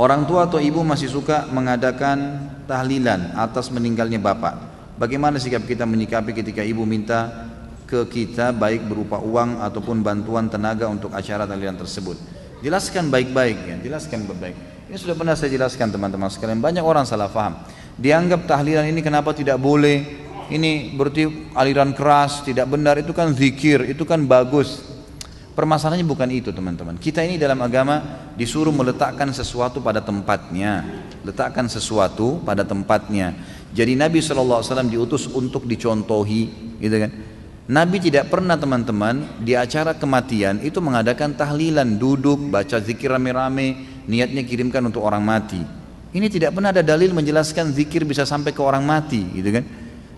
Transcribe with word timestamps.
Orang 0.00 0.24
tua 0.24 0.48
atau 0.48 0.56
ibu 0.56 0.80
masih 0.80 1.12
suka 1.12 1.44
mengadakan 1.52 2.48
tahlilan 2.64 3.36
atas 3.36 3.68
meninggalnya 3.68 4.16
bapak. 4.16 4.56
Bagaimana 4.96 5.36
sikap 5.36 5.68
kita 5.68 5.84
menyikapi 5.84 6.32
ketika 6.32 6.64
ibu 6.64 6.88
minta 6.88 7.52
ke 7.84 8.08
kita 8.08 8.48
baik 8.56 8.88
berupa 8.88 9.20
uang 9.20 9.60
ataupun 9.60 10.00
bantuan 10.00 10.48
tenaga 10.48 10.88
untuk 10.88 11.12
acara 11.12 11.44
tahlilan 11.44 11.76
tersebut? 11.76 12.16
Jelaskan 12.64 13.12
baik-baik 13.12 13.58
ya, 13.60 13.76
jelaskan 13.76 14.24
baik-baik. 14.24 14.56
Ini 14.88 14.96
sudah 14.96 15.12
pernah 15.12 15.36
saya 15.36 15.52
jelaskan 15.52 15.92
teman-teman 15.92 16.32
sekalian. 16.32 16.64
Banyak 16.64 16.80
orang 16.80 17.04
salah 17.04 17.28
faham. 17.28 17.60
Dianggap 18.00 18.48
tahlilan 18.48 18.88
ini 18.88 19.04
kenapa 19.04 19.36
tidak 19.36 19.60
boleh? 19.60 20.00
Ini 20.48 20.96
berarti 20.96 21.52
aliran 21.52 21.92
keras, 21.92 22.40
tidak 22.40 22.72
benar. 22.72 22.96
Itu 22.96 23.12
kan 23.12 23.36
zikir, 23.36 23.84
itu 23.84 24.08
kan 24.08 24.24
bagus. 24.24 24.80
Permasalahannya 25.60 26.08
bukan 26.08 26.32
itu 26.32 26.56
teman-teman. 26.56 26.96
Kita 26.96 27.20
ini 27.20 27.36
dalam 27.36 27.60
agama 27.60 28.00
disuruh 28.32 28.72
meletakkan 28.72 29.28
sesuatu 29.28 29.84
pada 29.84 30.00
tempatnya. 30.00 30.88
Letakkan 31.20 31.68
sesuatu 31.68 32.40
pada 32.40 32.64
tempatnya. 32.64 33.36
Jadi 33.76 33.92
Nabi 33.92 34.24
SAW 34.24 34.64
diutus 34.88 35.28
untuk 35.28 35.68
dicontohi, 35.68 36.48
gitu 36.80 36.96
kan? 36.96 37.12
Nabi 37.68 38.00
tidak 38.00 38.32
pernah 38.32 38.56
teman-teman 38.56 39.36
di 39.44 39.52
acara 39.52 39.92
kematian 39.92 40.64
itu 40.64 40.80
mengadakan 40.80 41.36
tahlilan, 41.36 42.00
duduk, 42.00 42.40
baca 42.48 42.80
zikir 42.80 43.12
rame-rame, 43.12 44.00
niatnya 44.08 44.40
kirimkan 44.48 44.80
untuk 44.88 45.04
orang 45.04 45.20
mati. 45.20 45.60
Ini 46.16 46.24
tidak 46.32 46.56
pernah 46.56 46.72
ada 46.72 46.80
dalil 46.80 47.12
menjelaskan 47.12 47.68
zikir 47.76 48.08
bisa 48.08 48.24
sampai 48.24 48.56
ke 48.56 48.64
orang 48.64 48.80
mati, 48.80 49.28
gitu 49.36 49.60
kan? 49.60 49.64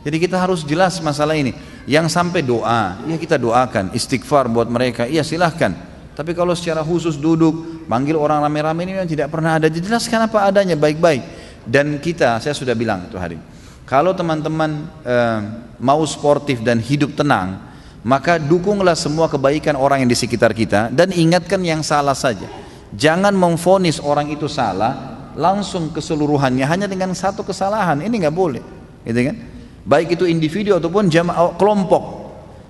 Jadi 0.07 0.17
kita 0.23 0.39
harus 0.39 0.63
jelas 0.63 1.03
masalah 1.03 1.35
ini. 1.35 1.51
Yang 1.83 2.15
sampai 2.15 2.47
doa, 2.47 3.03
ya 3.11 3.17
kita 3.19 3.35
doakan, 3.39 3.91
istighfar 3.91 4.47
buat 4.47 4.71
mereka, 4.71 5.03
iya 5.11 5.27
silahkan. 5.27 5.75
Tapi 6.15 6.31
kalau 6.37 6.55
secara 6.55 6.85
khusus 6.87 7.19
duduk, 7.19 7.85
manggil 7.91 8.15
orang 8.15 8.45
rame-rame 8.45 8.87
ini 8.87 8.93
yang 9.01 9.09
tidak 9.09 9.33
pernah 9.33 9.59
ada, 9.59 9.67
jelaskan 9.67 10.31
apa 10.31 10.47
adanya 10.47 10.79
baik-baik. 10.79 11.25
Dan 11.67 11.99
kita, 11.99 12.39
saya 12.39 12.55
sudah 12.55 12.75
bilang 12.79 13.11
itu 13.11 13.19
hari, 13.19 13.39
kalau 13.83 14.15
teman-teman 14.15 14.87
eh, 15.03 15.41
mau 15.83 16.03
sportif 16.07 16.63
dan 16.63 16.79
hidup 16.79 17.19
tenang, 17.19 17.59
maka 18.03 18.39
dukunglah 18.39 18.95
semua 18.99 19.31
kebaikan 19.31 19.79
orang 19.79 20.07
yang 20.07 20.11
di 20.11 20.19
sekitar 20.19 20.51
kita 20.55 20.91
dan 20.91 21.11
ingatkan 21.15 21.63
yang 21.63 21.83
salah 21.87 22.15
saja. 22.15 22.47
Jangan 22.93 23.33
memfonis 23.33 23.99
orang 24.03 24.31
itu 24.31 24.47
salah 24.51 25.19
langsung 25.33 25.91
keseluruhannya 25.91 26.67
hanya 26.67 26.87
dengan 26.87 27.15
satu 27.17 27.41
kesalahan. 27.43 28.05
Ini 28.05 28.13
nggak 28.27 28.37
boleh, 28.37 28.63
gitu 29.07 29.21
kan? 29.33 29.37
Baik 29.83 30.19
itu 30.19 30.25
individu 30.27 30.75
ataupun 30.79 31.11
jamaah 31.11 31.55
kelompok. 31.59 32.23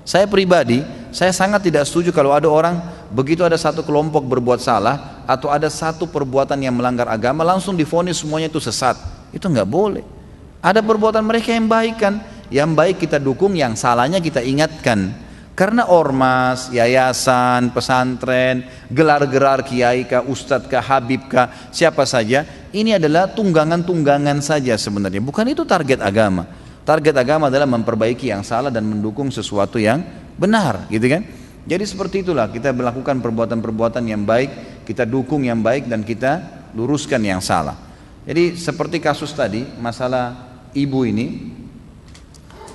Saya 0.02 0.26
pribadi, 0.26 0.82
saya 1.14 1.30
sangat 1.30 1.62
tidak 1.62 1.86
setuju 1.86 2.10
kalau 2.10 2.34
ada 2.34 2.50
orang 2.50 2.82
begitu 3.14 3.46
ada 3.46 3.54
satu 3.54 3.86
kelompok 3.86 4.26
berbuat 4.26 4.58
salah 4.58 5.22
atau 5.28 5.46
ada 5.46 5.70
satu 5.70 6.10
perbuatan 6.10 6.58
yang 6.58 6.74
melanggar 6.74 7.06
agama 7.06 7.46
langsung 7.46 7.78
difonis 7.78 8.18
semuanya 8.18 8.50
itu 8.50 8.58
sesat. 8.58 8.98
Itu 9.30 9.46
nggak 9.46 9.68
boleh. 9.68 10.02
Ada 10.58 10.82
perbuatan 10.82 11.22
mereka 11.22 11.54
yang 11.54 11.70
baik 11.70 11.96
kan, 11.98 12.18
yang 12.50 12.74
baik 12.74 12.98
kita 13.02 13.22
dukung, 13.22 13.54
yang 13.54 13.78
salahnya 13.78 14.18
kita 14.18 14.42
ingatkan. 14.42 15.14
Karena 15.52 15.84
ormas, 15.84 16.72
yayasan, 16.72 17.76
pesantren, 17.76 18.64
gelar-gelar 18.88 19.60
kiai 19.60 20.08
kah, 20.08 20.24
ustadz 20.24 20.64
kah, 20.64 20.80
habib 20.80 21.28
kah, 21.28 21.68
siapa 21.68 22.08
saja, 22.08 22.48
ini 22.72 22.96
adalah 22.96 23.28
tunggangan-tunggangan 23.28 24.40
saja 24.40 24.80
sebenarnya. 24.80 25.20
Bukan 25.20 25.44
itu 25.52 25.68
target 25.68 26.00
agama. 26.00 26.48
Target 26.82 27.14
agama 27.14 27.46
adalah 27.46 27.70
memperbaiki 27.70 28.34
yang 28.34 28.42
salah 28.42 28.70
dan 28.70 28.82
mendukung 28.82 29.30
sesuatu 29.30 29.78
yang 29.78 30.02
benar, 30.34 30.90
gitu 30.90 31.06
kan? 31.06 31.22
Jadi 31.62 31.84
seperti 31.86 32.26
itulah 32.26 32.50
kita 32.50 32.74
melakukan 32.74 33.22
perbuatan-perbuatan 33.22 34.02
yang 34.02 34.26
baik, 34.26 34.82
kita 34.82 35.06
dukung 35.06 35.46
yang 35.46 35.62
baik 35.62 35.86
dan 35.86 36.02
kita 36.02 36.42
luruskan 36.74 37.22
yang 37.22 37.38
salah. 37.38 37.78
Jadi 38.26 38.58
seperti 38.58 38.98
kasus 38.98 39.30
tadi, 39.30 39.62
masalah 39.78 40.58
ibu 40.74 41.06
ini, 41.06 41.54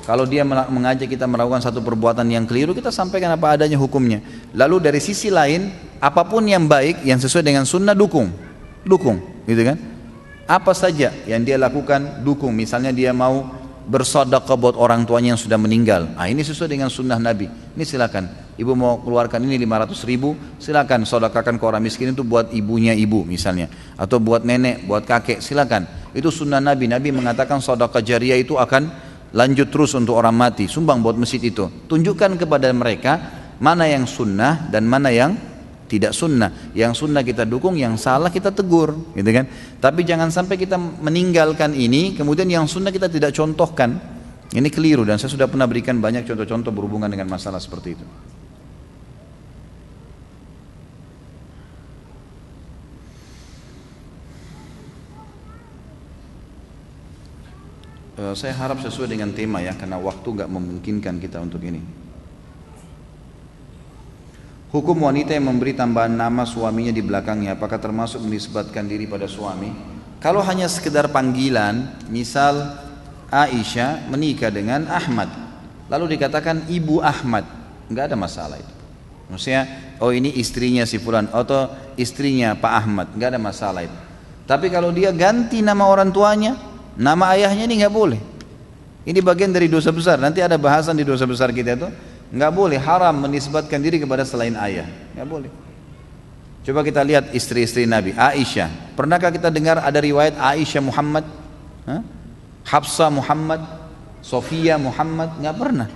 kalau 0.08 0.24
dia 0.24 0.48
mengajak 0.48 1.12
kita 1.12 1.28
melakukan 1.28 1.60
satu 1.60 1.84
perbuatan 1.84 2.24
yang 2.32 2.48
keliru, 2.48 2.72
kita 2.72 2.96
sampaikan 2.96 3.36
apa 3.36 3.60
adanya 3.60 3.76
hukumnya. 3.76 4.24
Lalu 4.56 4.88
dari 4.88 5.04
sisi 5.04 5.28
lain, 5.28 5.68
apa 6.00 6.24
pun 6.24 6.48
yang 6.48 6.64
baik, 6.64 7.04
yang 7.04 7.20
sesuai 7.20 7.44
dengan 7.44 7.68
sunnah, 7.68 7.92
dukung. 7.92 8.32
Dukung, 8.88 9.20
gitu 9.44 9.68
kan? 9.68 9.76
Apa 10.48 10.72
saja 10.72 11.12
yang 11.28 11.44
dia 11.44 11.60
lakukan, 11.60 12.24
dukung. 12.24 12.56
Misalnya 12.56 12.96
dia 12.96 13.12
mau 13.12 13.52
bersodakah 13.88 14.60
buat 14.60 14.76
orang 14.76 15.08
tuanya 15.08 15.34
yang 15.34 15.42
sudah 15.42 15.56
meninggal. 15.56 16.12
Ah 16.20 16.28
ini 16.28 16.44
sesuai 16.44 16.68
dengan 16.68 16.92
sunnah 16.92 17.16
Nabi. 17.18 17.48
Ini 17.48 17.84
silakan. 17.88 18.28
Ibu 18.60 18.74
mau 18.76 19.00
keluarkan 19.00 19.40
ini 19.48 19.56
500 19.64 20.04
ribu, 20.04 20.36
silakan 20.60 21.08
sodakakan 21.08 21.56
ke 21.56 21.64
orang 21.64 21.80
miskin 21.80 22.12
itu 22.12 22.26
buat 22.26 22.52
ibunya 22.52 22.92
ibu 22.92 23.22
misalnya, 23.22 23.70
atau 23.96 24.18
buat 24.18 24.44
nenek, 24.44 24.84
buat 24.90 25.06
kakek, 25.06 25.40
silakan. 25.40 25.86
Itu 26.12 26.34
sunnah 26.34 26.58
Nabi. 26.58 26.90
Nabi 26.90 27.14
mengatakan 27.14 27.62
sodakah 27.62 28.02
jariah 28.02 28.36
itu 28.36 28.58
akan 28.58 28.90
lanjut 29.32 29.70
terus 29.70 29.94
untuk 29.94 30.18
orang 30.18 30.36
mati. 30.36 30.66
Sumbang 30.66 31.00
buat 31.06 31.16
masjid 31.16 31.40
itu. 31.40 31.70
Tunjukkan 31.86 32.36
kepada 32.42 32.68
mereka 32.74 33.14
mana 33.62 33.86
yang 33.86 34.10
sunnah 34.10 34.68
dan 34.74 34.90
mana 34.90 35.14
yang 35.14 35.38
tidak 35.88 36.12
sunnah. 36.12 36.72
Yang 36.76 37.04
sunnah 37.04 37.24
kita 37.24 37.48
dukung, 37.48 37.80
yang 37.80 37.96
salah 37.96 38.30
kita 38.30 38.52
tegur, 38.52 38.94
gitu 39.16 39.30
kan? 39.32 39.48
Tapi 39.80 40.04
jangan 40.04 40.30
sampai 40.30 40.60
kita 40.60 40.76
meninggalkan 40.78 41.72
ini, 41.74 42.14
kemudian 42.14 42.46
yang 42.52 42.68
sunnah 42.68 42.92
kita 42.92 43.08
tidak 43.08 43.32
contohkan. 43.34 44.20
Ini 44.48 44.68
keliru 44.72 45.04
dan 45.04 45.20
saya 45.20 45.28
sudah 45.28 45.48
pernah 45.52 45.68
berikan 45.68 46.00
banyak 46.00 46.24
contoh-contoh 46.24 46.72
berhubungan 46.72 47.12
dengan 47.12 47.28
masalah 47.28 47.60
seperti 47.60 48.00
itu. 48.00 48.06
Eh, 58.18 58.34
saya 58.34 58.56
harap 58.58 58.82
sesuai 58.82 59.14
dengan 59.14 59.30
tema 59.36 59.62
ya, 59.62 59.76
karena 59.78 60.02
waktu 60.02 60.26
nggak 60.26 60.50
memungkinkan 60.50 61.22
kita 61.22 61.38
untuk 61.38 61.62
ini. 61.62 62.07
Hukum 64.68 65.08
wanita 65.08 65.32
yang 65.32 65.48
memberi 65.48 65.72
tambahan 65.72 66.12
nama 66.12 66.44
suaminya 66.44 66.92
di 66.92 67.00
belakangnya 67.00 67.56
apakah 67.56 67.80
termasuk 67.80 68.20
menisbatkan 68.20 68.84
diri 68.84 69.08
pada 69.08 69.24
suami? 69.24 69.72
Kalau 70.20 70.44
hanya 70.44 70.68
sekedar 70.68 71.08
panggilan, 71.08 72.04
misal 72.12 72.76
Aisyah 73.32 74.12
menikah 74.12 74.52
dengan 74.52 74.84
Ahmad, 74.92 75.32
lalu 75.88 76.20
dikatakan 76.20 76.68
Ibu 76.68 77.00
Ahmad, 77.00 77.48
nggak 77.88 78.12
ada 78.12 78.18
masalah 78.20 78.60
itu. 78.60 78.74
Maksudnya, 79.32 79.64
oh 80.04 80.12
ini 80.12 80.36
istrinya 80.36 80.84
si 80.84 81.00
Fulan 81.00 81.32
atau 81.32 81.72
istrinya 81.96 82.52
Pak 82.60 82.74
Ahmad, 82.76 83.08
nggak 83.16 83.30
ada 83.36 83.40
masalah 83.40 83.88
itu. 83.88 83.98
Tapi 84.44 84.68
kalau 84.68 84.92
dia 84.92 85.16
ganti 85.16 85.64
nama 85.64 85.88
orang 85.88 86.12
tuanya, 86.12 86.60
nama 87.00 87.32
ayahnya 87.40 87.72
ini 87.72 87.84
nggak 87.84 87.96
boleh. 87.96 88.20
Ini 89.08 89.20
bagian 89.24 89.56
dari 89.56 89.72
dosa 89.72 89.96
besar. 89.96 90.20
Nanti 90.20 90.44
ada 90.44 90.60
bahasan 90.60 91.00
di 91.00 91.08
dosa 91.08 91.24
besar 91.24 91.56
kita 91.56 91.80
itu 91.80 91.88
nggak 92.32 92.52
boleh 92.52 92.80
haram 92.80 93.16
menisbatkan 93.16 93.80
diri 93.80 94.02
kepada 94.02 94.28
selain 94.28 94.56
ayah 94.60 94.88
nggak 95.16 95.28
boleh 95.28 95.52
coba 96.68 96.80
kita 96.84 97.02
lihat 97.04 97.32
istri-istri 97.32 97.88
Nabi 97.88 98.12
Aisyah 98.16 98.96
pernahkah 98.96 99.32
kita 99.32 99.48
dengar 99.48 99.80
ada 99.80 100.00
riwayat 100.00 100.36
Aisyah 100.36 100.84
Muhammad 100.84 101.26
Hah? 101.88 102.04
Hafsa 102.68 103.08
Muhammad 103.08 103.64
Sofia 104.20 104.76
Muhammad 104.76 105.40
nggak 105.40 105.56
pernah 105.56 105.88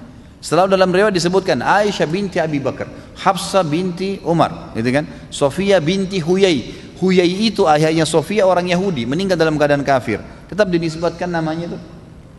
Selalu 0.42 0.74
dalam 0.74 0.90
riwayat 0.90 1.14
disebutkan 1.14 1.62
Aisyah 1.62 2.10
binti 2.10 2.42
Abi 2.42 2.58
Bakar, 2.58 2.90
Hafsa 3.14 3.62
binti 3.62 4.18
Umar, 4.26 4.74
gitu 4.74 4.90
kan? 4.90 5.06
Sofia 5.30 5.78
binti 5.78 6.18
Huyai. 6.18 6.74
Huyai 6.98 7.46
itu 7.46 7.70
ayahnya 7.70 8.10
Sofia 8.10 8.50
orang 8.50 8.66
Yahudi, 8.66 9.06
meninggal 9.06 9.38
dalam 9.38 9.54
keadaan 9.54 9.86
kafir. 9.86 10.18
Tetap 10.50 10.66
dinisbatkan 10.74 11.30
namanya 11.30 11.70
itu, 11.70 11.78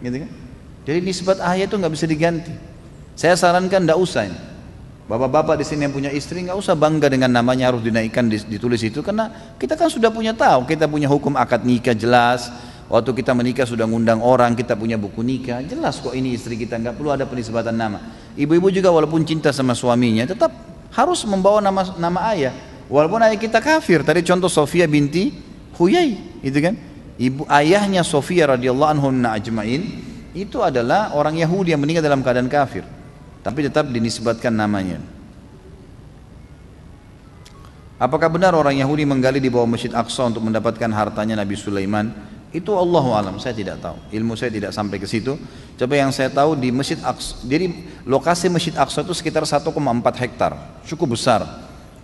gitu 0.03 0.17
kan? 0.27 0.31
Jadi 0.83 0.99
nisbat 0.99 1.39
ayah 1.47 1.71
itu 1.71 1.79
nggak 1.79 1.95
bisa 1.95 2.07
diganti. 2.11 2.51
Saya 3.13 3.37
sarankan 3.37 3.85
tidak 3.85 4.01
usah 4.01 4.25
ini. 4.25 4.53
Bapak-bapak 5.03 5.61
di 5.61 5.67
sini 5.69 5.85
yang 5.85 5.93
punya 5.93 6.09
istri 6.09 6.41
nggak 6.41 6.57
usah 6.57 6.73
bangga 6.73 7.11
dengan 7.13 7.29
namanya 7.29 7.69
harus 7.69 7.85
dinaikkan 7.85 8.33
ditulis 8.33 8.81
itu 8.81 9.05
karena 9.05 9.53
kita 9.61 9.77
kan 9.77 9.93
sudah 9.93 10.09
punya 10.09 10.33
tahu 10.33 10.65
kita 10.65 10.89
punya 10.89 11.05
hukum 11.11 11.37
akad 11.37 11.67
nikah 11.67 11.93
jelas. 11.93 12.49
Waktu 12.89 13.25
kita 13.25 13.33
menikah 13.37 13.65
sudah 13.69 13.89
ngundang 13.89 14.21
orang 14.25 14.57
kita 14.57 14.77
punya 14.77 14.97
buku 14.97 15.21
nikah 15.21 15.65
jelas 15.65 16.01
kok 16.01 16.17
ini 16.17 16.37
istri 16.37 16.57
kita 16.57 16.81
nggak 16.81 16.97
perlu 16.97 17.13
ada 17.13 17.29
penisbatan 17.29 17.77
nama. 17.77 18.01
Ibu-ibu 18.41 18.73
juga 18.73 18.89
walaupun 18.89 19.21
cinta 19.29 19.53
sama 19.53 19.77
suaminya 19.77 20.25
tetap 20.25 20.49
harus 20.95 21.21
membawa 21.29 21.61
nama 21.61 21.83
nama 22.01 22.33
ayah. 22.33 22.55
Walaupun 22.89 23.21
ayah 23.27 23.37
kita 23.37 23.61
kafir 23.61 24.01
tadi 24.07 24.25
contoh 24.25 24.49
Sofia 24.49 24.89
binti 24.89 25.35
Huyai 25.77 26.41
itu 26.41 26.57
kan? 26.57 26.79
Ibu 27.21 27.45
ayahnya 27.53 28.01
Sofia 28.01 28.49
radhiyallahu 28.49 28.91
anhu 28.97 29.09
ajmain 29.29 29.83
itu 30.33 30.63
adalah 30.65 31.13
orang 31.13 31.37
Yahudi 31.37 31.77
yang 31.77 31.85
meninggal 31.85 32.07
dalam 32.07 32.25
keadaan 32.25 32.49
kafir 32.49 33.02
tapi 33.43 33.67
tetap 33.67 33.91
dinisbatkan 33.91 34.55
namanya. 34.55 35.03
Apakah 38.03 38.27
benar 38.27 38.51
orang 38.59 38.75
Yahudi 38.75 39.07
menggali 39.07 39.39
di 39.39 39.47
bawah 39.47 39.67
Masjid 39.67 39.95
Aqsa 39.95 40.27
untuk 40.27 40.43
mendapatkan 40.43 40.91
hartanya 40.91 41.39
Nabi 41.39 41.55
Sulaiman? 41.55 42.11
Itu 42.51 42.75
Allah 42.75 43.07
alam, 43.15 43.39
saya 43.39 43.55
tidak 43.55 43.79
tahu. 43.79 43.95
Ilmu 44.11 44.35
saya 44.35 44.51
tidak 44.51 44.75
sampai 44.75 44.99
ke 44.99 45.07
situ. 45.07 45.39
Coba 45.79 45.95
yang 45.95 46.11
saya 46.11 46.27
tahu 46.27 46.59
di 46.59 46.75
Masjid 46.75 46.99
Aqsa, 46.99 47.47
jadi 47.47 47.71
lokasi 48.03 48.51
Masjid 48.51 48.75
Aqsa 48.75 49.07
itu 49.07 49.15
sekitar 49.15 49.47
1,4 49.47 49.71
hektar, 50.19 50.53
cukup 50.83 51.15
besar. 51.15 51.47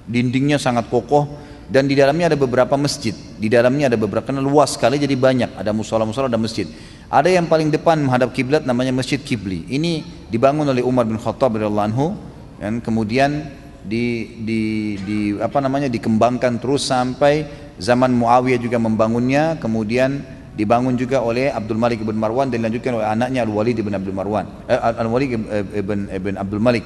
Dindingnya 0.08 0.56
sangat 0.56 0.86
kokoh 0.86 1.28
dan 1.68 1.84
di 1.84 1.92
dalamnya 1.92 2.32
ada 2.32 2.38
beberapa 2.40 2.80
masjid. 2.80 3.12
Di 3.12 3.52
dalamnya 3.52 3.92
ada 3.92 3.98
beberapa 4.00 4.24
karena 4.24 4.40
luas 4.40 4.72
sekali 4.72 4.96
jadi 4.96 5.12
banyak. 5.12 5.52
Ada 5.52 5.76
musola-musola, 5.76 6.32
ada 6.32 6.40
masjid. 6.40 6.64
Ada 7.12 7.28
yang 7.28 7.44
paling 7.44 7.68
depan 7.68 8.00
menghadap 8.00 8.32
kiblat 8.32 8.64
namanya 8.64 8.92
Masjid 8.92 9.20
Kibli. 9.20 9.68
Ini 9.68 10.04
dibangun 10.32 10.68
oleh 10.68 10.80
Umar 10.80 11.04
bin 11.04 11.20
Khattab 11.20 11.56
radhiyallahu 11.56 11.88
anhu 11.92 12.16
dan 12.56 12.80
kemudian 12.80 13.52
di, 13.84 14.36
di, 14.44 14.60
di 15.04 15.18
apa 15.40 15.60
namanya 15.60 15.88
dikembangkan 15.88 16.60
terus 16.60 16.88
sampai 16.88 17.48
zaman 17.80 18.12
Muawiyah 18.12 18.60
juga 18.60 18.76
membangunnya, 18.76 19.56
kemudian 19.56 20.20
dibangun 20.56 20.96
juga 20.96 21.20
oleh 21.20 21.52
Abdul 21.52 21.80
Malik 21.80 22.04
bin 22.04 22.16
Marwan 22.18 22.52
dan 22.52 22.64
dilanjutkan 22.64 22.98
oleh 22.98 23.08
anaknya 23.08 23.44
Al 23.44 23.52
Walid 23.52 23.78
bin 23.80 23.94
Abdul 23.94 24.16
Marwan, 24.16 24.44
eh, 24.68 24.76
Al 24.76 25.08
Walid 25.08 25.36
ibn, 25.76 26.12
ibn 26.12 26.34
Abdul 26.36 26.60
Malik. 26.60 26.84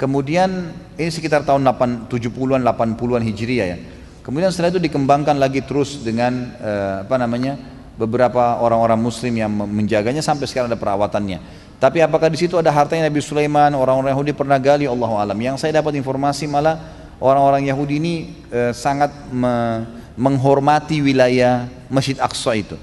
Kemudian 0.00 0.72
ini 0.96 1.10
sekitar 1.12 1.44
tahun 1.44 1.60
8, 1.60 2.08
70-an 2.08 2.64
80-an 2.64 3.22
Hijriah 3.22 3.66
ya. 3.68 3.78
Kemudian 4.20 4.52
setelah 4.52 4.76
itu 4.76 4.82
dikembangkan 4.82 5.36
lagi 5.40 5.64
terus 5.64 6.00
dengan 6.04 6.52
eh, 6.60 7.08
apa 7.08 7.16
namanya 7.16 7.56
beberapa 7.96 8.60
orang-orang 8.60 9.00
Muslim 9.00 9.32
yang 9.36 9.52
menjaganya 9.52 10.20
sampai 10.20 10.44
sekarang 10.48 10.68
ada 10.72 10.80
perawatannya. 10.80 11.40
Tapi 11.80 12.04
apakah 12.04 12.28
di 12.28 12.36
situ 12.36 12.60
ada 12.60 12.68
hartanya 12.68 13.08
Nabi 13.08 13.24
Sulaiman? 13.24 13.72
Orang-orang 13.72 14.12
Yahudi 14.12 14.36
pernah 14.36 14.60
gali, 14.60 14.84
Allah 14.84 15.10
alam. 15.24 15.38
Yang 15.40 15.64
saya 15.64 15.80
dapat 15.80 15.96
informasi 15.96 16.44
malah 16.44 16.76
orang-orang 17.16 17.64
Yahudi 17.72 17.96
ini 17.96 18.14
eh, 18.52 18.72
sangat 18.76 19.08
me 19.32 19.84
menghormati 20.20 21.00
wilayah 21.00 21.64
Masjid 21.88 22.20
Aqsa 22.20 22.52
itu. 22.52 22.76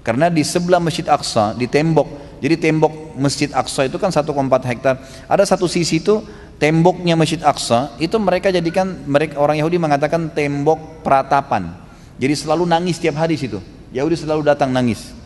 Karena 0.00 0.32
di 0.32 0.40
sebelah 0.40 0.80
Masjid 0.80 1.04
Aqsa, 1.04 1.52
di 1.52 1.68
tembok, 1.68 2.08
jadi 2.44 2.60
tembok 2.60 3.16
Masjid 3.16 3.48
Aqsa 3.48 3.88
itu 3.88 3.96
kan 3.96 4.12
1,4 4.12 4.28
hektar. 4.68 5.00
Ada 5.24 5.56
satu 5.56 5.64
sisi 5.64 5.96
itu 5.96 6.20
temboknya 6.60 7.16
Masjid 7.16 7.40
Aqsa 7.40 7.96
itu 7.96 8.20
mereka 8.20 8.52
jadikan 8.52 9.00
mereka 9.08 9.40
orang 9.40 9.56
Yahudi 9.56 9.80
mengatakan 9.80 10.28
tembok 10.28 11.00
peratapan. 11.00 11.72
Jadi 12.20 12.36
selalu 12.36 12.68
nangis 12.68 13.00
setiap 13.00 13.16
hari 13.16 13.40
situ. 13.40 13.64
Yahudi 13.96 14.20
selalu 14.20 14.44
datang 14.44 14.68
nangis. 14.68 15.16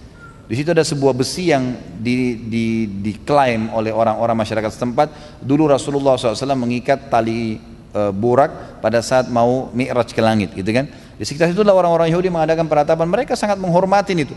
Di 0.47 0.55
situ 0.63 0.71
ada 0.71 0.87
sebuah 0.87 1.11
besi 1.11 1.51
yang 1.51 1.75
di, 1.99 2.39
di, 2.47 2.87
diklaim 2.87 3.67
oleh 3.75 3.91
orang-orang 3.91 4.39
masyarakat 4.39 4.79
setempat. 4.79 5.11
Dulu 5.43 5.75
Rasulullah 5.75 6.15
SAW 6.15 6.55
mengikat 6.55 7.11
tali 7.11 7.59
e, 7.93 8.01
burak 8.15 8.81
pada 8.81 9.03
saat 9.05 9.29
mau 9.29 9.69
mi'raj 9.75 10.09
ke 10.09 10.23
langit, 10.25 10.57
gitu 10.57 10.71
kan? 10.73 10.89
Di 11.19 11.27
sekitar 11.29 11.53
itulah 11.53 11.77
orang-orang 11.77 12.09
Yahudi 12.09 12.33
mengadakan 12.33 12.65
peratapan. 12.65 13.11
Mereka 13.11 13.37
sangat 13.37 13.61
menghormati 13.61 14.17
itu. 14.17 14.33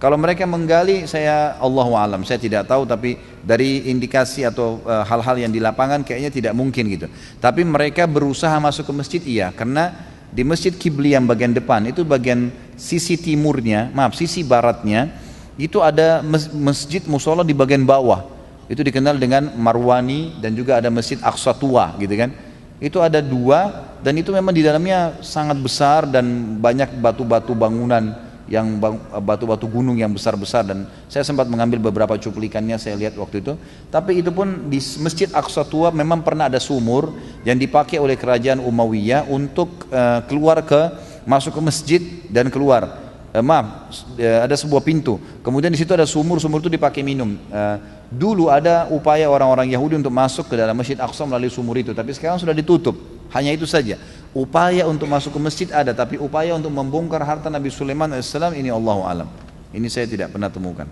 Kalau 0.00 0.16
mereka 0.16 0.48
menggali, 0.48 1.04
saya 1.04 1.60
Allah 1.60 1.88
alam, 1.92 2.24
saya 2.24 2.40
tidak 2.40 2.64
tahu, 2.64 2.88
tapi 2.88 3.20
dari 3.44 3.92
indikasi 3.92 4.48
atau 4.48 4.80
e, 4.80 4.94
hal-hal 5.04 5.36
uh, 5.36 5.42
yang 5.44 5.52
di 5.52 5.60
lapangan 5.60 6.00
kayaknya 6.00 6.32
tidak 6.32 6.56
mungkin 6.56 6.88
gitu. 6.88 7.04
Tapi 7.36 7.68
mereka 7.68 8.08
berusaha 8.08 8.56
masuk 8.56 8.88
ke 8.88 8.92
masjid, 8.96 9.22
iya, 9.28 9.52
karena 9.52 9.92
di 10.32 10.40
masjid 10.40 10.72
kibli 10.72 11.12
yang 11.12 11.28
bagian 11.28 11.52
depan 11.52 11.84
itu 11.84 12.00
bagian 12.00 12.48
sisi 12.80 13.20
timurnya, 13.20 13.92
maaf 13.92 14.16
sisi 14.16 14.40
baratnya 14.40 15.12
itu 15.60 15.84
ada 15.84 16.24
masjid 16.56 17.04
musola 17.04 17.44
di 17.44 17.52
bagian 17.52 17.84
bawah. 17.84 18.24
Itu 18.72 18.80
dikenal 18.80 19.20
dengan 19.20 19.52
Marwani 19.52 20.40
dan 20.40 20.56
juga 20.56 20.80
ada 20.80 20.88
masjid 20.88 21.20
Aqsa 21.20 21.52
tua, 21.52 21.92
gitu 22.00 22.16
kan. 22.16 22.32
Itu 22.80 23.04
ada 23.04 23.20
dua 23.20 23.92
dan 24.00 24.16
itu 24.16 24.32
memang 24.32 24.56
di 24.56 24.64
dalamnya 24.64 25.20
sangat 25.20 25.60
besar 25.60 26.08
dan 26.08 26.56
banyak 26.56 26.88
batu-batu 27.04 27.52
bangunan 27.52 28.29
yang 28.50 28.82
batu-batu 29.22 29.70
gunung 29.70 29.94
yang 29.94 30.10
besar-besar. 30.10 30.66
Dan 30.66 30.90
saya 31.06 31.22
sempat 31.22 31.46
mengambil 31.46 31.78
beberapa 31.78 32.18
cuplikannya 32.18 32.76
saya 32.82 32.98
lihat 32.98 33.14
waktu 33.14 33.46
itu. 33.46 33.54
Tapi 33.88 34.18
itu 34.18 34.34
pun 34.34 34.66
di 34.66 34.82
Masjid 34.98 35.30
Aqsa 35.30 35.62
Tua 35.62 35.94
memang 35.94 36.26
pernah 36.26 36.50
ada 36.50 36.58
sumur 36.58 37.14
yang 37.46 37.56
dipakai 37.56 38.02
oleh 38.02 38.18
kerajaan 38.18 38.58
Umayyah 38.58 39.30
untuk 39.30 39.86
uh, 39.94 40.26
keluar 40.26 40.66
ke 40.66 40.90
masuk 41.22 41.54
ke 41.54 41.62
masjid 41.62 42.02
dan 42.26 42.50
keluar. 42.50 43.06
Uh, 43.30 43.38
maaf 43.38 43.94
uh, 44.18 44.42
ada 44.42 44.58
sebuah 44.58 44.82
pintu. 44.82 45.22
Kemudian 45.46 45.70
di 45.70 45.78
situ 45.78 45.94
ada 45.94 46.04
sumur 46.04 46.42
sumur 46.42 46.58
itu 46.58 46.74
dipakai 46.74 47.06
minum. 47.06 47.38
Uh, 47.54 47.78
dulu 48.10 48.50
ada 48.50 48.90
upaya 48.90 49.30
orang-orang 49.30 49.70
Yahudi 49.70 49.94
untuk 50.02 50.10
masuk 50.10 50.50
ke 50.50 50.58
dalam 50.58 50.74
Masjid 50.74 50.98
Aqsa 50.98 51.22
melalui 51.22 51.54
sumur 51.54 51.78
itu 51.78 51.94
tapi 51.94 52.10
sekarang 52.10 52.42
sudah 52.42 52.52
ditutup. 52.52 52.98
Hanya 53.30 53.54
itu 53.54 53.62
saja 53.62 53.94
Upaya 54.30 54.86
untuk 54.86 55.10
masuk 55.10 55.34
ke 55.34 55.40
masjid 55.42 55.68
ada, 55.74 55.90
tapi 55.90 56.14
upaya 56.14 56.54
untuk 56.54 56.70
membongkar 56.70 57.18
harta 57.26 57.50
Nabi 57.50 57.66
Sulaiman 57.66 58.14
AS 58.14 58.30
ini 58.54 58.70
Allah 58.70 58.98
alam. 59.02 59.28
Ini 59.74 59.86
saya 59.90 60.06
tidak 60.06 60.30
pernah 60.30 60.46
temukan. 60.46 60.86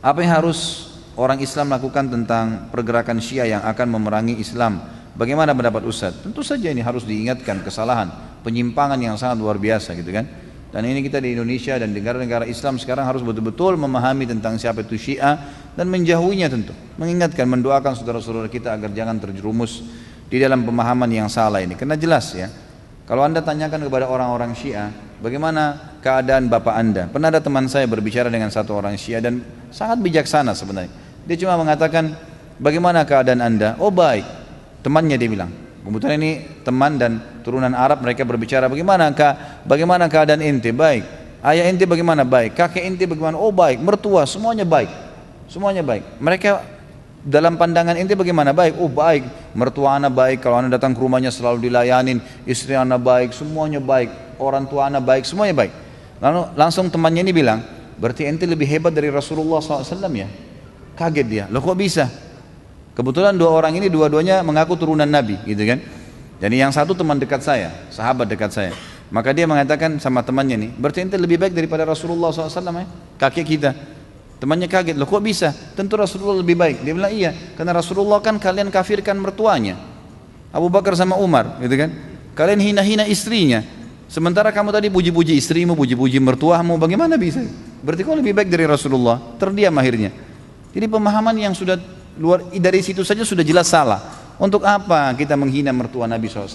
Apa 0.00 0.24
yang 0.24 0.40
harus 0.40 0.88
orang 1.20 1.36
Islam 1.44 1.68
lakukan 1.68 2.08
tentang 2.08 2.72
pergerakan 2.72 3.20
Syiah 3.20 3.60
yang 3.60 3.62
akan 3.64 3.92
memerangi 3.92 4.40
Islam? 4.40 4.80
Bagaimana 5.20 5.52
pendapat 5.52 5.84
Ustaz? 5.84 6.16
Tentu 6.24 6.40
saja 6.40 6.72
ini 6.72 6.80
harus 6.80 7.04
diingatkan 7.04 7.60
kesalahan, 7.60 8.08
penyimpangan 8.40 8.96
yang 8.96 9.20
sangat 9.20 9.36
luar 9.42 9.60
biasa 9.60 9.92
gitu 9.92 10.08
kan. 10.08 10.24
Dan 10.68 10.84
ini 10.84 11.00
kita 11.00 11.20
di 11.20 11.32
Indonesia 11.32 11.76
dan 11.80 11.96
negara-negara 11.96 12.44
Islam 12.44 12.76
sekarang 12.76 13.08
harus 13.08 13.24
betul-betul 13.24 13.80
memahami 13.80 14.28
tentang 14.28 14.60
siapa 14.60 14.84
itu 14.84 15.00
Syiah 15.00 15.40
dan 15.72 15.88
menjauhinya 15.88 16.48
tentu. 16.52 16.76
Mengingatkan, 17.00 17.48
mendoakan 17.48 17.96
saudara-saudara 17.96 18.52
kita 18.52 18.76
agar 18.76 18.92
jangan 18.92 19.16
terjerumus 19.16 19.84
di 20.28 20.36
dalam 20.36 20.62
pemahaman 20.62 21.08
yang 21.08 21.28
salah 21.32 21.64
ini. 21.64 21.74
Karena 21.74 21.96
jelas 21.96 22.36
ya, 22.36 22.52
kalau 23.08 23.24
anda 23.24 23.40
tanyakan 23.40 23.88
kepada 23.88 24.04
orang-orang 24.04 24.52
Syiah, 24.52 24.92
bagaimana 25.24 25.96
keadaan 26.04 26.52
bapak 26.52 26.74
anda? 26.76 27.08
Pernah 27.08 27.32
ada 27.32 27.40
teman 27.40 27.64
saya 27.66 27.88
berbicara 27.88 28.28
dengan 28.28 28.52
satu 28.52 28.76
orang 28.76 29.00
Syiah 29.00 29.24
dan 29.24 29.40
sangat 29.72 30.04
bijaksana 30.04 30.52
sebenarnya. 30.52 30.92
Dia 31.24 31.36
cuma 31.40 31.56
mengatakan, 31.56 32.12
bagaimana 32.60 33.08
keadaan 33.08 33.40
anda? 33.40 33.80
Oh 33.80 33.88
baik, 33.88 34.24
temannya 34.84 35.16
dia 35.16 35.28
bilang. 35.28 35.50
Kebetulan 35.88 36.20
ini 36.20 36.32
teman 36.68 37.00
dan 37.00 37.40
turunan 37.40 37.72
Arab 37.72 38.04
mereka 38.04 38.20
berbicara 38.28 38.68
bagaimana 38.68 39.08
kak, 39.16 39.64
bagaimana 39.64 40.04
keadaan 40.04 40.44
inti 40.44 40.68
baik, 40.68 41.00
ayah 41.40 41.64
inti 41.64 41.88
bagaimana 41.88 42.28
baik, 42.28 42.52
kakek 42.52 42.84
inti 42.84 43.08
bagaimana, 43.08 43.40
oh 43.40 43.48
baik, 43.48 43.80
mertua 43.80 44.28
semuanya 44.28 44.68
baik, 44.68 44.92
semuanya 45.48 45.80
baik. 45.80 46.20
Mereka 46.20 46.77
dalam 47.28 47.60
pandangan 47.60 47.92
ente 48.00 48.16
bagaimana? 48.16 48.56
Baik, 48.56 48.80
oh 48.80 48.88
baik, 48.88 49.52
mertua 49.52 50.00
anak 50.00 50.16
baik, 50.16 50.38
kalau 50.40 50.64
anak 50.64 50.80
datang 50.80 50.96
ke 50.96 51.00
rumahnya 51.04 51.28
selalu 51.28 51.68
dilayanin, 51.68 52.24
istri 52.48 52.72
anak 52.72 53.04
baik, 53.04 53.36
semuanya 53.36 53.84
baik, 53.84 54.08
orang 54.40 54.64
tua 54.64 54.88
anak 54.88 55.04
baik, 55.04 55.28
semuanya 55.28 55.52
baik. 55.52 55.72
Lalu 56.24 56.40
langsung 56.56 56.88
temannya 56.88 57.20
ini 57.20 57.32
bilang, 57.36 57.60
berarti 58.00 58.24
ente 58.24 58.48
lebih 58.48 58.64
hebat 58.64 58.96
dari 58.96 59.12
Rasulullah 59.12 59.60
SAW 59.60 60.08
ya? 60.16 60.28
Kaget 60.96 61.26
dia, 61.28 61.44
loh 61.52 61.60
kok 61.60 61.76
bisa? 61.76 62.08
Kebetulan 62.96 63.36
dua 63.36 63.54
orang 63.54 63.76
ini 63.76 63.86
dua-duanya 63.92 64.40
mengaku 64.40 64.74
turunan 64.74 65.06
Nabi, 65.06 65.36
gitu 65.44 65.62
kan? 65.68 65.78
Jadi 66.40 66.56
yang 66.58 66.72
satu 66.72 66.96
teman 66.96 67.20
dekat 67.20 67.44
saya, 67.44 67.70
sahabat 67.92 68.24
dekat 68.24 68.50
saya. 68.50 68.72
Maka 69.12 69.36
dia 69.36 69.44
mengatakan 69.44 70.00
sama 70.00 70.24
temannya 70.24 70.56
nih, 70.56 70.70
berarti 70.80 71.04
ente 71.04 71.20
lebih 71.20 71.36
baik 71.36 71.52
daripada 71.52 71.84
Rasulullah 71.84 72.32
SAW 72.32 72.72
ya? 72.72 72.88
Kakek 73.20 73.46
kita. 73.46 73.97
Temannya 74.38 74.70
kaget, 74.70 74.94
loh 74.94 75.06
kok 75.10 75.18
bisa? 75.18 75.50
Tentu 75.74 75.98
Rasulullah 75.98 76.38
lebih 76.38 76.54
baik. 76.54 76.86
Dia 76.86 76.94
bilang 76.94 77.10
iya, 77.10 77.34
karena 77.58 77.74
Rasulullah 77.74 78.22
kan 78.22 78.38
kalian 78.38 78.70
kafirkan 78.70 79.18
mertuanya. 79.18 79.74
Abu 80.54 80.70
Bakar 80.70 80.94
sama 80.94 81.18
Umar, 81.18 81.58
gitu 81.58 81.74
kan? 81.74 81.90
Kalian 82.38 82.62
hina-hina 82.62 83.04
istrinya. 83.10 83.66
Sementara 84.08 84.54
kamu 84.54 84.70
tadi 84.72 84.88
puji-puji 84.88 85.36
istrimu, 85.36 85.74
puji-puji 85.74 86.22
mertuamu, 86.22 86.78
bagaimana 86.78 87.18
bisa? 87.18 87.42
Berarti 87.82 88.06
kau 88.06 88.14
lebih 88.14 88.32
baik 88.32 88.48
dari 88.48 88.64
Rasulullah. 88.64 89.20
Terdiam 89.36 89.74
akhirnya. 89.74 90.14
Jadi 90.72 90.86
pemahaman 90.86 91.34
yang 91.36 91.52
sudah 91.52 91.76
luar 92.16 92.46
dari 92.54 92.80
situ 92.80 93.02
saja 93.02 93.26
sudah 93.26 93.42
jelas 93.42 93.68
salah. 93.68 94.00
Untuk 94.38 94.62
apa 94.62 95.10
kita 95.18 95.34
menghina 95.34 95.74
mertua 95.74 96.06
Nabi 96.06 96.30
SAW? 96.30 96.46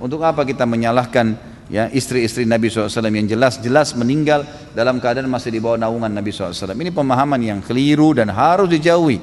Untuk 0.00 0.24
apa 0.24 0.48
kita 0.48 0.64
menyalahkan 0.64 1.36
ya 1.68 1.92
istri-istri 1.92 2.48
Nabi 2.48 2.72
SAW 2.72 3.08
yang 3.12 3.28
jelas-jelas 3.28 3.92
meninggal 3.94 4.44
dalam 4.72 4.98
keadaan 4.98 5.28
masih 5.28 5.52
di 5.52 5.60
bawah 5.60 5.76
naungan 5.76 6.10
Nabi 6.10 6.32
SAW. 6.32 6.74
Ini 6.74 6.90
pemahaman 6.92 7.40
yang 7.40 7.60
keliru 7.60 8.16
dan 8.16 8.32
harus 8.32 8.68
dijauhi, 8.72 9.20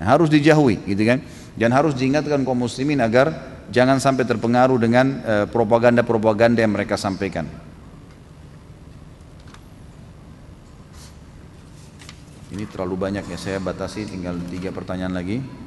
ya, 0.00 0.04
harus 0.16 0.32
dijauhi, 0.32 0.80
gitu 0.88 1.04
kan? 1.04 1.20
Dan 1.54 1.70
harus 1.70 1.94
diingatkan 1.94 2.42
kaum 2.42 2.66
muslimin 2.66 2.98
agar 2.98 3.30
jangan 3.70 4.02
sampai 4.02 4.26
terpengaruh 4.26 4.80
dengan 4.80 5.06
eh, 5.22 5.46
propaganda-propaganda 5.46 6.64
yang 6.64 6.74
mereka 6.74 6.98
sampaikan. 6.98 7.46
Ini 12.54 12.70
terlalu 12.70 12.94
banyak 12.94 13.24
ya, 13.26 13.38
saya 13.38 13.58
batasi 13.58 14.06
tinggal 14.06 14.38
tiga 14.46 14.70
pertanyaan 14.70 15.14
lagi. 15.14 15.63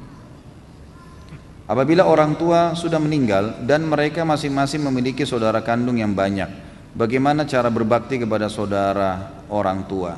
Apabila 1.68 2.08
orang 2.08 2.32
tua 2.40 2.72
sudah 2.72 2.96
meninggal 2.96 3.60
dan 3.68 3.84
mereka 3.84 4.24
masing-masing 4.24 4.80
memiliki 4.88 5.28
saudara 5.28 5.60
kandung 5.60 6.00
yang 6.00 6.16
banyak, 6.16 6.48
bagaimana 6.96 7.44
cara 7.44 7.68
berbakti 7.68 8.16
kepada 8.16 8.48
saudara 8.48 9.44
orang 9.52 9.84
tua? 9.84 10.16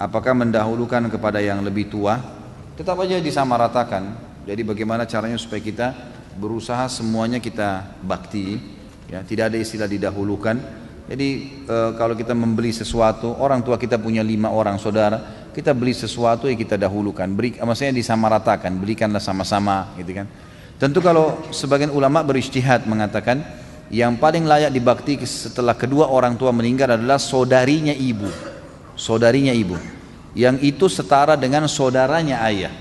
Apakah 0.00 0.32
mendahulukan 0.32 1.12
kepada 1.12 1.44
yang 1.44 1.60
lebih 1.60 1.92
tua? 1.92 2.16
Tetap 2.72 2.96
aja 3.04 3.20
disamaratakan. 3.20 4.32
Jadi 4.48 4.64
bagaimana 4.64 5.04
caranya 5.04 5.36
supaya 5.36 5.60
kita 5.60 5.88
berusaha 6.40 6.88
semuanya 6.88 7.36
kita 7.36 8.00
bakti, 8.00 8.56
ya 9.12 9.20
tidak 9.28 9.52
ada 9.52 9.60
istilah 9.60 9.84
didahulukan. 9.84 10.56
Jadi 11.04 11.28
e, 11.68 11.76
kalau 12.00 12.16
kita 12.16 12.32
membeli 12.32 12.72
sesuatu, 12.72 13.36
orang 13.36 13.60
tua 13.60 13.76
kita 13.76 14.00
punya 14.00 14.24
lima 14.24 14.48
orang 14.48 14.80
saudara, 14.80 15.20
kita 15.52 15.76
beli 15.76 15.92
sesuatu 15.92 16.48
yang 16.48 16.56
kita 16.56 16.80
dahulukan, 16.80 17.28
beri, 17.28 17.60
maksudnya 17.60 17.92
disamaratakan, 17.92 18.72
berikanlah 18.80 19.20
sama-sama, 19.20 19.92
gitu 20.00 20.16
kan. 20.16 20.26
Tentu 20.82 20.98
kalau 20.98 21.38
sebagian 21.54 21.94
ulama 21.94 22.26
beristihad 22.26 22.82
mengatakan 22.90 23.38
yang 23.86 24.18
paling 24.18 24.42
layak 24.42 24.74
dibakti 24.74 25.14
setelah 25.22 25.78
kedua 25.78 26.10
orang 26.10 26.34
tua 26.34 26.50
meninggal 26.50 26.98
adalah 26.98 27.22
saudarinya 27.22 27.94
ibu. 27.94 28.26
Saudarinya 28.98 29.54
ibu. 29.54 29.78
Yang 30.34 30.74
itu 30.74 30.90
setara 30.90 31.38
dengan 31.38 31.70
saudaranya 31.70 32.42
ayah. 32.50 32.74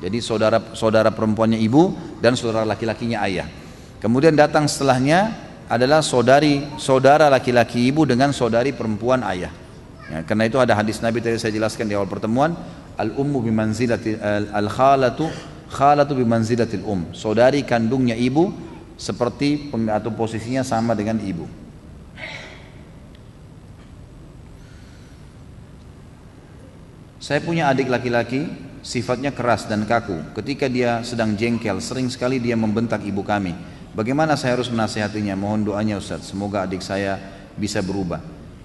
Jadi 0.00 0.24
saudara 0.24 0.72
saudara 0.72 1.12
perempuannya 1.12 1.60
ibu 1.60 1.92
dan 2.16 2.32
saudara 2.32 2.64
laki-lakinya 2.64 3.28
ayah. 3.28 3.44
Kemudian 4.00 4.32
datang 4.32 4.64
setelahnya 4.64 5.36
adalah 5.68 6.00
saudari 6.00 6.64
saudara 6.80 7.28
laki-laki 7.28 7.92
ibu 7.92 8.08
dengan 8.08 8.32
saudari 8.32 8.72
perempuan 8.72 9.20
ayah. 9.28 9.52
Ya, 10.08 10.24
karena 10.24 10.48
itu 10.48 10.56
ada 10.56 10.72
hadis 10.72 11.04
Nabi 11.04 11.20
tadi 11.20 11.36
saya 11.36 11.52
jelaskan 11.52 11.92
di 11.92 11.92
awal 11.92 12.08
pertemuan, 12.08 12.56
al 12.96 13.12
ummu 13.12 13.44
bimanzilati 13.44 14.16
al 14.48 14.72
khalatu 14.72 15.28
khalatu 15.70 16.18
bimanzilatil 16.18 16.82
um. 16.82 17.14
Saudari 17.14 17.62
kandungnya 17.62 18.18
ibu 18.18 18.50
seperti 18.98 19.70
atau 19.88 20.10
posisinya 20.12 20.66
sama 20.66 20.92
dengan 20.98 21.16
ibu. 21.22 21.46
Saya 27.22 27.38
punya 27.46 27.70
adik 27.70 27.86
laki-laki 27.86 28.50
sifatnya 28.82 29.30
keras 29.30 29.70
dan 29.70 29.86
kaku. 29.86 30.34
Ketika 30.34 30.66
dia 30.66 31.00
sedang 31.06 31.38
jengkel, 31.38 31.78
sering 31.78 32.10
sekali 32.10 32.42
dia 32.42 32.58
membentak 32.58 33.06
ibu 33.06 33.22
kami. 33.22 33.54
Bagaimana 33.94 34.34
saya 34.34 34.58
harus 34.58 34.66
menasihatinya? 34.66 35.38
Mohon 35.38 35.72
doanya 35.72 35.94
Ustaz. 36.02 36.26
Semoga 36.26 36.66
adik 36.66 36.82
saya 36.82 37.20
bisa 37.54 37.84
berubah. 37.84 38.18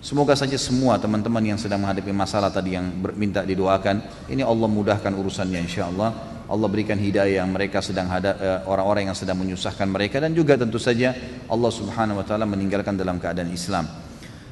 Semoga 0.06 0.38
saja 0.38 0.54
semua 0.56 1.02
teman-teman 1.02 1.42
yang 1.42 1.58
sedang 1.58 1.82
menghadapi 1.82 2.14
masalah 2.14 2.54
tadi 2.54 2.78
yang 2.78 2.94
minta 3.18 3.42
didoakan, 3.42 4.30
ini 4.30 4.46
Allah 4.46 4.70
mudahkan 4.70 5.10
urusannya 5.10 5.66
insya 5.66 5.90
Allah. 5.90 6.35
Allah 6.46 6.68
berikan 6.70 6.94
hidayah 6.98 7.42
yang 7.42 7.50
mereka 7.50 7.82
sedang 7.82 8.06
ada 8.06 8.38
eh, 8.38 8.60
orang-orang 8.70 9.10
yang 9.10 9.18
sedang 9.18 9.42
menyusahkan 9.42 9.90
mereka 9.90 10.22
dan 10.22 10.30
juga 10.38 10.54
tentu 10.54 10.78
saja 10.78 11.14
Allah 11.50 11.72
Subhanahu 11.74 12.22
wa 12.22 12.26
taala 12.26 12.46
meninggalkan 12.46 12.94
dalam 12.94 13.18
keadaan 13.18 13.50
Islam. 13.50 13.90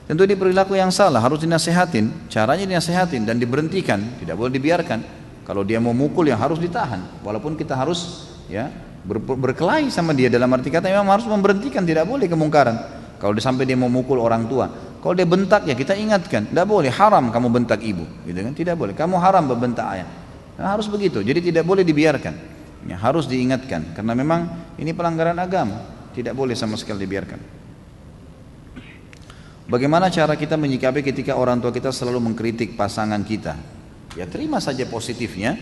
Tentu 0.03 0.27
ini 0.27 0.35
perilaku 0.35 0.75
yang 0.75 0.91
salah, 0.91 1.23
harus 1.23 1.39
dinasehatin, 1.39 2.27
caranya 2.27 2.67
dinasehatin 2.67 3.23
dan 3.23 3.39
diberhentikan, 3.39 4.19
tidak 4.19 4.35
boleh 4.35 4.51
dibiarkan. 4.51 5.00
Kalau 5.47 5.63
dia 5.63 5.79
mau 5.79 5.95
mukul 5.95 6.27
yang 6.27 6.39
harus 6.41 6.59
ditahan, 6.59 7.23
walaupun 7.23 7.55
kita 7.55 7.77
harus 7.77 8.27
ya 8.51 8.67
ber 9.03 9.19
berkelahi 9.19 9.88
sama 9.91 10.12
dia 10.12 10.27
dalam 10.27 10.51
arti 10.51 10.71
kata 10.71 10.91
memang 10.91 11.13
harus 11.13 11.27
memberhentikan, 11.29 11.85
tidak 11.88 12.09
boleh 12.09 12.27
kemungkaran. 12.27 12.75
Kalau 13.21 13.31
sampai 13.39 13.63
dia 13.63 13.79
mau 13.79 13.88
mukul 13.88 14.19
orang 14.19 14.50
tua, 14.50 14.67
kalau 15.00 15.15
dia 15.19 15.27
bentak 15.27 15.67
ya 15.67 15.75
kita 15.75 16.00
ingatkan, 16.00 16.47
tidak 16.47 16.63
boleh 16.63 16.88
haram 16.88 17.27
kamu 17.27 17.47
bentak 17.51 17.79
ibu, 17.83 18.03
gitu 18.23 18.39
kan? 18.39 18.53
Tidak 18.55 18.75
boleh. 18.75 18.95
Kamu 18.95 19.15
haram 19.19 19.43
membentak 19.43 19.88
ayah. 20.00 20.23
Nah, 20.57 20.77
harus 20.77 20.86
begitu. 20.86 21.25
Jadi 21.25 21.53
tidak 21.53 21.65
boleh 21.65 21.81
dibiarkan. 21.81 22.53
Ya, 22.83 23.00
harus 23.00 23.31
diingatkan 23.31 23.95
karena 23.95 24.12
memang 24.12 24.41
ini 24.75 24.91
pelanggaran 24.91 25.39
agama, 25.39 25.79
tidak 26.12 26.36
boleh 26.36 26.51
sama 26.51 26.75
sekali 26.75 27.07
dibiarkan. 27.07 27.39
Bagaimana 29.72 30.12
cara 30.12 30.36
kita 30.36 30.60
menyikapi 30.60 31.00
ketika 31.00 31.39
orang 31.39 31.63
tua 31.63 31.72
kita 31.72 31.95
selalu 31.95 32.19
mengkritik 32.19 32.75
pasangan 32.75 33.24
kita? 33.24 33.55
Ya 34.19 34.27
terima 34.27 34.60
saja 34.60 34.83
positifnya 34.83 35.55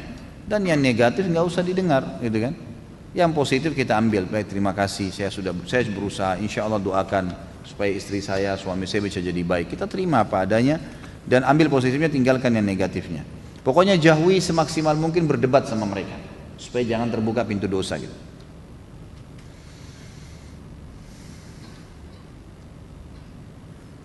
dan 0.50 0.66
yang 0.66 0.82
negatif 0.82 1.30
nggak 1.30 1.46
usah 1.46 1.62
didengar, 1.62 2.18
gitu 2.26 2.42
kan? 2.42 2.58
Yang 3.14 3.32
positif 3.38 3.72
kita 3.78 4.02
ambil. 4.02 4.26
Baik, 4.26 4.50
terima 4.50 4.74
kasih. 4.74 5.14
Saya 5.14 5.30
sudah 5.30 5.54
saya 5.70 5.86
berusaha. 5.94 6.42
Insya 6.42 6.66
Allah 6.66 6.82
doakan 6.82 7.30
supaya 7.62 7.94
istri 7.94 8.18
saya, 8.26 8.58
suami 8.58 8.90
saya 8.90 9.06
bisa 9.06 9.22
jadi 9.22 9.46
baik. 9.46 9.78
Kita 9.78 9.86
terima 9.86 10.26
apa 10.26 10.42
adanya 10.42 10.82
dan 11.22 11.46
ambil 11.46 11.70
positifnya, 11.70 12.10
tinggalkan 12.10 12.50
yang 12.58 12.66
negatifnya. 12.66 13.22
Pokoknya 13.62 13.94
jauhi 13.94 14.42
semaksimal 14.42 14.98
mungkin 14.98 15.30
berdebat 15.30 15.70
sama 15.70 15.86
mereka 15.86 16.18
supaya 16.58 16.82
jangan 16.82 17.14
terbuka 17.14 17.46
pintu 17.46 17.70
dosa 17.70 17.98
gitu. 18.02 18.14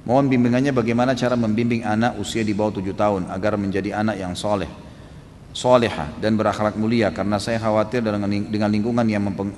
Mohon 0.07 0.31
bimbingannya 0.31 0.71
bagaimana 0.71 1.19
cara 1.19 1.35
membimbing 1.35 1.83
anak 1.83 2.15
usia 2.23 2.47
di 2.47 2.55
bawah 2.55 2.79
tujuh 2.79 2.95
tahun 2.95 3.27
agar 3.27 3.59
menjadi 3.59 3.91
anak 3.97 4.23
yang 4.23 4.39
soleh, 4.39 4.71
soleha 5.51 6.15
dan 6.23 6.39
berakhlak 6.39 6.79
mulia 6.79 7.11
karena 7.11 7.43
saya 7.43 7.59
khawatir 7.59 8.07
dengan 8.07 8.71
lingkungan 8.71 9.03
yang 9.03 9.27
mempeng, 9.27 9.51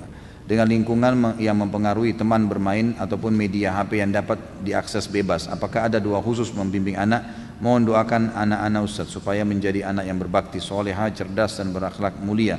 dengan 0.49 0.65
lingkungan 0.65 1.37
yang 1.37 1.53
mempengaruhi 1.53 2.17
teman 2.17 2.49
bermain 2.49 2.97
ataupun 2.97 3.29
media 3.29 3.77
HP 3.77 4.01
yang 4.01 4.09
dapat 4.09 4.41
diakses 4.65 5.05
bebas. 5.05 5.45
Apakah 5.45 5.85
ada 5.85 6.01
doa 6.01 6.17
khusus 6.17 6.49
membimbing 6.49 6.97
anak? 6.97 7.48
Mohon 7.59 7.91
doakan 7.91 8.31
anak-anak 8.31 8.81
Ustaz 8.87 9.11
supaya 9.11 9.43
menjadi 9.43 9.83
anak 9.83 10.07
yang 10.07 10.15
berbakti, 10.15 10.63
soleha, 10.63 11.11
cerdas 11.11 11.59
dan 11.59 11.75
berakhlak 11.75 12.15
mulia. 12.23 12.55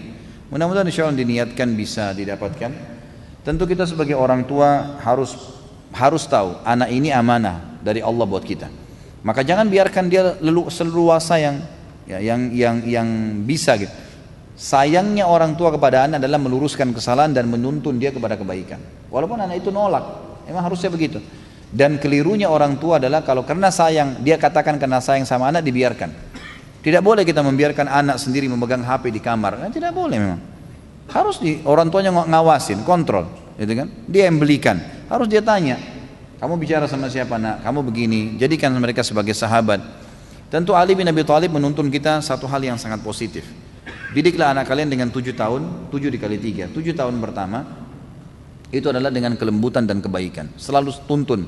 Mudah-mudahan 0.52 0.84
insya 0.88 1.08
Allah 1.08 1.20
diniatkan 1.20 1.68
bisa 1.72 2.12
didapatkan. 2.12 2.72
Tentu 3.40 3.64
kita 3.64 3.88
sebagai 3.88 4.12
orang 4.12 4.44
tua 4.44 5.00
harus 5.00 5.56
harus 5.96 6.28
tahu 6.28 6.60
anak 6.62 6.92
ini 6.92 7.08
amanah 7.08 7.80
dari 7.80 8.04
Allah 8.04 8.28
buat 8.28 8.44
kita. 8.44 8.68
Maka 9.24 9.40
jangan 9.40 9.72
biarkan 9.72 10.12
dia 10.12 10.36
seluasa 10.68 11.40
yang 11.40 11.56
ya, 12.04 12.20
yang 12.20 12.52
yang 12.52 12.76
yang 12.84 13.08
bisa 13.48 13.80
gitu 13.80 13.92
Sayangnya 14.60 15.24
orang 15.24 15.56
tua 15.56 15.72
kepada 15.72 16.04
anak 16.04 16.20
adalah 16.20 16.36
meluruskan 16.36 16.92
kesalahan 16.92 17.32
dan 17.32 17.48
menuntun 17.48 17.96
dia 17.96 18.12
kepada 18.12 18.36
kebaikan. 18.36 18.76
Walaupun 19.08 19.40
anak 19.40 19.64
itu 19.64 19.72
nolak, 19.72 20.04
memang 20.44 20.68
harusnya 20.68 20.92
begitu. 20.92 21.16
Dan 21.70 22.02
kelirunya 22.02 22.50
orang 22.50 22.76
tua 22.82 22.98
adalah 22.98 23.22
kalau 23.22 23.46
karena 23.46 23.70
sayang, 23.70 24.18
dia 24.26 24.34
katakan 24.34 24.74
karena 24.76 24.98
sayang 24.98 25.22
sama 25.22 25.50
anak 25.50 25.62
dibiarkan. 25.62 26.10
Tidak 26.82 27.02
boleh 27.04 27.22
kita 27.22 27.46
membiarkan 27.46 27.86
anak 27.86 28.18
sendiri 28.18 28.50
memegang 28.50 28.82
HP 28.82 29.14
di 29.14 29.20
kamar. 29.22 29.60
Nah, 29.60 29.70
tidak 29.70 29.94
boleh 29.94 30.18
memang. 30.18 30.40
Harus 31.10 31.38
di 31.38 31.62
orang 31.66 31.90
tuanya 31.90 32.10
ngawasin, 32.10 32.82
kontrol, 32.82 33.30
gitu 33.54 33.70
kan? 33.74 33.86
Dia 34.10 34.26
yang 34.26 34.42
belikan. 34.42 34.78
Harus 35.06 35.26
dia 35.30 35.42
tanya, 35.42 35.78
kamu 36.40 36.56
bicara 36.56 36.88
sama 36.88 37.06
siapa 37.12 37.36
nak? 37.36 37.62
Kamu 37.62 37.84
begini. 37.84 38.40
Jadikan 38.40 38.72
mereka 38.80 39.04
sebagai 39.04 39.36
sahabat. 39.36 39.82
Tentu 40.50 40.74
Ali 40.74 40.98
bin 40.98 41.06
Abi 41.06 41.22
Thalib 41.22 41.54
menuntun 41.54 41.86
kita 41.92 42.18
satu 42.18 42.50
hal 42.50 42.58
yang 42.58 42.74
sangat 42.74 42.98
positif 43.06 43.46
Didiklah 44.10 44.50
anak 44.50 44.66
kalian 44.66 44.90
dengan 44.90 45.06
tujuh 45.06 45.38
tahun, 45.38 45.86
tujuh 45.94 46.10
dikali 46.10 46.34
tiga, 46.34 46.66
tujuh 46.66 46.98
tahun 46.98 47.22
pertama 47.22 47.79
itu 48.70 48.86
adalah 48.86 49.10
dengan 49.10 49.34
kelembutan 49.34 49.84
dan 49.84 49.98
kebaikan. 49.98 50.50
Selalu 50.54 50.94
tuntun, 51.04 51.46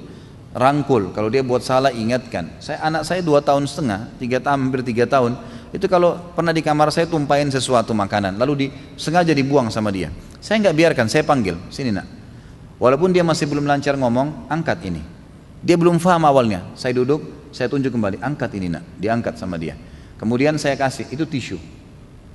rangkul. 0.53 1.15
Kalau 1.15 1.31
dia 1.31 1.47
buat 1.47 1.63
salah 1.63 1.95
ingatkan. 1.95 2.59
Saya 2.59 2.83
anak 2.83 3.07
saya 3.07 3.23
dua 3.23 3.39
tahun 3.41 3.67
setengah, 3.67 4.19
tiga 4.19 4.43
tahun 4.43 4.69
hampir 4.69 4.83
tiga 4.83 5.07
tahun. 5.07 5.39
Itu 5.73 5.89
kalau 5.89 6.19
pernah 6.37 6.53
di 6.53 6.61
kamar 6.61 6.93
saya 6.93 7.09
tumpahin 7.09 7.49
sesuatu 7.49 7.97
makanan, 7.97 8.37
lalu 8.37 8.53
di, 8.55 8.67
sengaja 9.01 9.33
dibuang 9.33 9.73
sama 9.73 9.89
dia. 9.89 10.13
Saya 10.43 10.61
nggak 10.69 10.77
biarkan, 10.77 11.07
saya 11.09 11.25
panggil, 11.25 11.57
sini 11.73 11.95
nak. 11.95 12.05
Walaupun 12.77 13.15
dia 13.15 13.25
masih 13.25 13.49
belum 13.49 13.65
lancar 13.65 13.97
ngomong, 13.97 14.53
angkat 14.53 14.85
ini. 14.85 15.01
Dia 15.63 15.79
belum 15.79 15.97
paham 16.03 16.29
awalnya. 16.29 16.67
Saya 16.77 16.93
duduk, 16.99 17.49
saya 17.55 17.71
tunjuk 17.73 17.95
kembali, 17.95 18.21
angkat 18.21 18.53
ini 18.59 18.69
nak. 18.69 18.85
Diangkat 19.01 19.41
sama 19.41 19.57
dia. 19.57 19.79
Kemudian 20.21 20.61
saya 20.61 20.77
kasih, 20.77 21.09
itu 21.09 21.25
tisu 21.25 21.57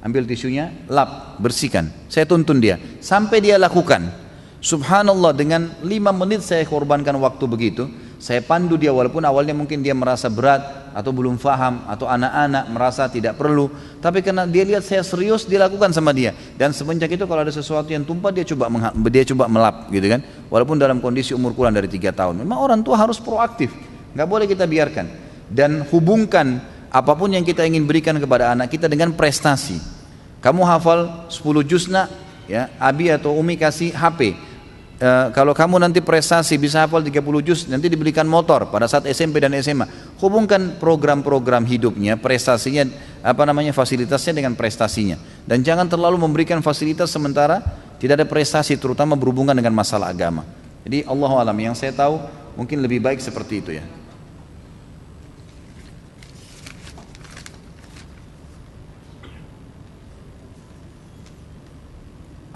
ambil 0.08 0.24
tisunya, 0.24 0.72
lap, 0.88 1.36
bersihkan. 1.42 1.90
Saya 2.08 2.24
tuntun 2.24 2.62
dia 2.62 2.78
sampai 3.02 3.42
dia 3.42 3.58
lakukan. 3.58 4.27
Subhanallah 4.58 5.38
dengan 5.38 5.70
lima 5.86 6.10
menit 6.10 6.42
saya 6.42 6.66
korbankan 6.66 7.14
waktu 7.22 7.46
begitu. 7.46 7.86
Saya 8.18 8.42
pandu 8.42 8.82
dia 8.82 8.90
walaupun 8.90 9.22
awalnya 9.22 9.54
mungkin 9.54 9.86
dia 9.86 9.94
merasa 9.94 10.26
berat 10.26 10.90
atau 10.98 11.14
belum 11.14 11.38
faham 11.38 11.86
atau 11.86 12.10
anak-anak 12.10 12.66
merasa 12.74 13.06
tidak 13.06 13.38
perlu. 13.38 13.70
Tapi 14.02 14.26
karena 14.26 14.50
dia 14.50 14.66
lihat 14.66 14.82
saya 14.82 15.06
serius 15.06 15.46
dilakukan 15.46 15.94
sama 15.94 16.10
dia. 16.10 16.34
Dan 16.58 16.74
semenjak 16.74 17.14
itu 17.14 17.30
kalau 17.30 17.46
ada 17.46 17.54
sesuatu 17.54 17.94
yang 17.94 18.02
tumpah 18.02 18.34
dia 18.34 18.42
coba 18.42 18.66
dia 19.14 19.22
coba 19.30 19.46
melap 19.46 19.94
gitu 19.94 20.10
kan. 20.10 20.26
Walaupun 20.50 20.82
dalam 20.82 20.98
kondisi 20.98 21.38
umur 21.38 21.54
kurang 21.54 21.78
dari 21.78 21.86
tiga 21.86 22.10
tahun. 22.10 22.42
Memang 22.42 22.58
orang 22.58 22.82
tua 22.82 22.98
harus 22.98 23.22
proaktif. 23.22 23.70
Nggak 24.18 24.26
boleh 24.26 24.46
kita 24.50 24.66
biarkan. 24.66 25.06
Dan 25.46 25.86
hubungkan 25.94 26.58
apa 26.90 27.14
pun 27.14 27.30
yang 27.30 27.46
kita 27.46 27.62
ingin 27.62 27.86
berikan 27.86 28.18
kepada 28.18 28.58
anak 28.58 28.74
kita 28.74 28.90
dengan 28.90 29.14
prestasi. 29.14 29.78
Kamu 30.42 30.66
hafal 30.66 31.30
10 31.30 31.70
juz 31.70 31.86
nak, 31.86 32.10
ya, 32.50 32.74
Abi 32.82 33.14
atau 33.14 33.38
Umi 33.38 33.54
kasih 33.54 33.94
HP. 33.94 34.47
E, 34.98 35.10
kalau 35.30 35.54
kamu 35.54 35.78
nanti 35.78 36.02
prestasi 36.02 36.58
bisa 36.58 36.82
hafal 36.82 37.06
30 37.06 37.22
juz, 37.46 37.70
nanti 37.70 37.86
diberikan 37.86 38.26
motor 38.26 38.66
pada 38.74 38.90
saat 38.90 39.06
SMP 39.06 39.38
dan 39.38 39.54
SMA. 39.62 39.86
Hubungkan 40.18 40.82
program-program 40.82 41.62
hidupnya, 41.70 42.18
prestasinya, 42.18 42.90
apa 43.22 43.46
namanya 43.46 43.72
fasilitasnya 43.78 44.34
dengan 44.42 44.58
prestasinya. 44.58 45.22
Dan 45.46 45.62
jangan 45.62 45.86
terlalu 45.86 46.18
memberikan 46.18 46.66
fasilitas 46.66 47.14
sementara 47.14 47.62
tidak 48.02 48.22
ada 48.22 48.28
prestasi, 48.30 48.78
terutama 48.78 49.14
berhubungan 49.14 49.54
dengan 49.54 49.74
masalah 49.74 50.10
agama. 50.10 50.42
Jadi 50.82 51.06
Allah 51.06 51.32
alam 51.46 51.58
yang 51.58 51.76
saya 51.78 51.94
tahu 51.94 52.18
mungkin 52.58 52.82
lebih 52.82 53.02
baik 53.02 53.22
seperti 53.22 53.54
itu 53.62 53.72
ya. 53.78 53.86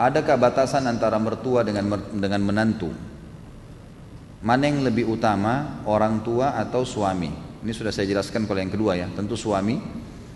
Adakah 0.02 0.34
batasan 0.34 0.90
antara 0.90 1.22
mertua 1.22 1.62
dengan 1.62 2.02
dengan 2.10 2.42
menantu? 2.42 2.90
Mana 4.42 4.66
yang 4.66 4.82
lebih 4.82 5.06
utama, 5.06 5.86
orang 5.86 6.26
tua 6.26 6.58
atau 6.58 6.82
suami? 6.82 7.30
Ini 7.62 7.70
sudah 7.70 7.94
saya 7.94 8.10
jelaskan 8.10 8.50
kalau 8.50 8.58
yang 8.58 8.74
kedua 8.74 8.98
ya, 8.98 9.06
tentu 9.14 9.38
suami. 9.38 9.78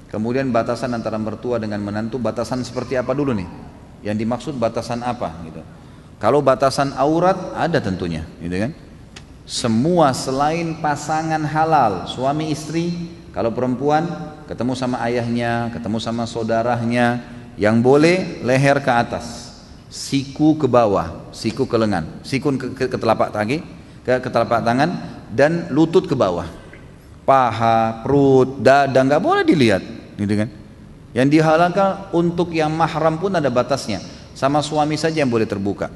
Kemudian 0.05 0.53
batasan 0.53 0.93
antara 0.93 1.17
mertua 1.17 1.57
dengan 1.57 1.81
menantu, 1.81 2.21
batasan 2.21 2.61
seperti 2.61 2.93
apa 2.93 3.17
dulu 3.17 3.33
nih? 3.33 3.49
Yang 4.05 4.15
dimaksud 4.21 4.53
batasan 4.61 5.01
apa 5.01 5.33
gitu. 5.49 5.65
Kalau 6.21 6.45
batasan 6.45 6.93
aurat 6.93 7.57
ada 7.57 7.81
tentunya, 7.81 8.21
gitu 8.37 8.69
kan? 8.69 8.71
Semua 9.49 10.13
selain 10.13 10.77
pasangan 10.77 11.41
halal, 11.41 12.05
suami 12.05 12.53
istri, 12.53 12.93
kalau 13.33 13.49
perempuan 13.49 14.05
ketemu 14.45 14.77
sama 14.77 15.01
ayahnya, 15.01 15.73
ketemu 15.73 15.97
sama 15.97 16.29
saudaranya, 16.29 17.25
yang 17.57 17.81
boleh 17.81 18.45
leher 18.45 18.79
ke 18.79 18.91
atas, 18.93 19.44
siku 19.89 20.57
ke 20.57 20.67
bawah, 20.67 21.29
siku 21.31 21.69
ke 21.69 21.75
lengan, 21.77 22.19
siku 22.25 22.53
ke, 22.55 22.67
ke, 22.73 22.83
ke 22.91 22.97
telapak 22.97 23.31
kaki, 23.31 23.63
ke, 24.03 24.11
ke 24.21 24.29
telapak 24.29 24.61
tangan, 24.65 24.89
dan 25.31 25.69
lutut 25.71 26.05
ke 26.05 26.15
bawah. 26.17 26.47
Paha, 27.25 28.05
perut, 28.05 28.61
dada 28.61 29.01
nggak 29.01 29.21
boleh 29.21 29.41
dilihat, 29.41 29.81
gitu 30.19 30.33
kan? 30.45 30.49
Yang 31.15 31.27
dihalalkan 31.39 32.11
untuk 32.11 32.51
yang 32.51 32.69
mahram 32.75 33.17
pun 33.17 33.31
ada 33.33 33.47
batasnya. 33.47 34.03
Sama 34.35 34.59
suami 34.59 34.99
saja 34.99 35.23
yang 35.23 35.31
boleh 35.31 35.47
terbuka. 35.47 35.87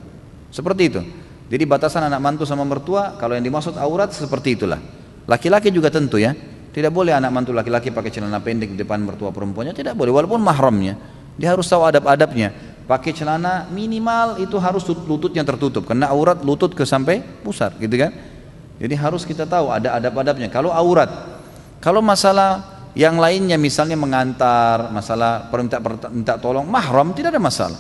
Seperti 0.48 0.84
itu. 0.88 1.02
Jadi 1.50 1.64
batasan 1.68 2.08
anak 2.08 2.22
mantu 2.24 2.44
sama 2.48 2.64
mertua, 2.64 3.20
kalau 3.20 3.36
yang 3.36 3.44
dimaksud 3.44 3.76
aurat 3.76 4.16
seperti 4.16 4.56
itulah. 4.56 4.80
Laki-laki 5.28 5.76
juga 5.76 5.92
tentu 5.92 6.18
ya. 6.18 6.32
Tidak 6.70 6.94
boleh 6.94 7.18
anak 7.18 7.34
mantu 7.34 7.52
laki-laki 7.52 7.90
pakai 7.90 8.14
celana 8.14 8.40
pendek 8.40 8.74
di 8.74 8.78
depan 8.80 9.02
mertua 9.02 9.34
perempuannya, 9.34 9.74
tidak 9.74 9.98
boleh 9.98 10.14
walaupun 10.14 10.40
mahramnya. 10.40 10.96
Dia 11.36 11.58
harus 11.58 11.66
tahu 11.66 11.84
adab-adabnya. 11.84 12.54
Pakai 12.90 13.14
celana 13.14 13.70
minimal 13.70 14.42
itu 14.42 14.58
harus 14.58 14.82
lutut 15.06 15.30
yang 15.38 15.46
tertutup 15.46 15.86
karena 15.86 16.10
aurat 16.10 16.42
lutut 16.42 16.74
ke 16.74 16.82
sampai 16.90 17.22
pusar 17.22 17.78
gitu 17.78 17.94
kan. 17.94 18.10
Jadi 18.82 18.98
harus 18.98 19.30
kita 19.30 19.46
tahu 19.46 19.70
ada 19.70 19.94
adab-adabnya. 20.02 20.50
Kalau 20.50 20.74
aurat, 20.74 21.06
kalau 21.78 22.02
masalah 22.02 22.82
yang 22.98 23.22
lainnya 23.22 23.62
misalnya 23.62 23.94
mengantar, 23.94 24.90
masalah 24.90 25.54
perminta 25.54 25.78
minta 26.10 26.42
tolong 26.42 26.66
mahram 26.66 27.14
tidak 27.14 27.38
ada 27.38 27.42
masalah. 27.44 27.78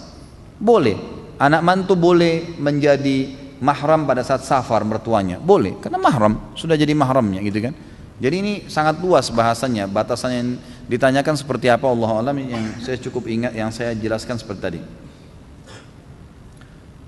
Boleh. 0.61 1.17
Anak 1.41 1.65
mantu 1.65 1.97
boleh 1.97 2.59
menjadi 2.61 3.33
mahram 3.63 4.05
pada 4.05 4.21
saat 4.21 4.43
safar 4.43 4.83
mertuanya. 4.85 5.39
Boleh, 5.39 5.79
karena 5.79 5.97
mahram, 5.97 6.53
sudah 6.53 6.75
jadi 6.75 6.91
mahramnya 6.91 7.39
gitu 7.41 7.63
kan. 7.63 7.73
Jadi 8.19 8.35
ini 8.35 8.53
sangat 8.67 8.99
luas 8.99 9.31
bahasanya, 9.31 9.87
batasan 9.87 10.31
yang 10.35 10.49
ditanyakan 10.89 11.38
seperti 11.38 11.69
apa 11.69 11.86
Allah 11.86 12.10
alam 12.17 12.36
yang 12.41 12.65
saya 12.81 12.98
cukup 12.98 13.29
ingat 13.29 13.53
yang 13.53 13.69
saya 13.69 13.93
jelaskan 13.93 14.41
seperti 14.41 14.62
tadi. 14.62 14.81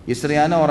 Istri 0.06 0.38
anak 0.38 0.62
orang 0.62 0.70